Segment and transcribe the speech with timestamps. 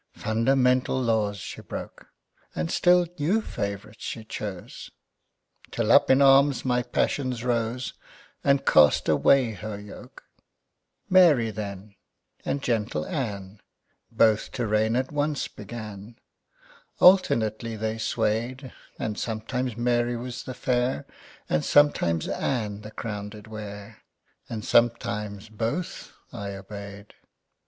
[0.15, 2.07] Fundamental laws she broke,
[2.55, 4.89] And still new favorites she chose,
[5.69, 7.93] Till up in arms my passions rose,
[8.43, 10.23] And cast away her yoke.
[11.07, 11.93] Mary then,
[12.43, 13.61] and gentle Ann
[14.09, 16.15] Both to reign at once began.
[16.97, 21.05] Alternately they sway'd; And sometimes Mary was the Fair,
[21.47, 24.01] And sometimes Ann the Crown did wear,
[24.49, 27.13] And sometimes Both I obey'd.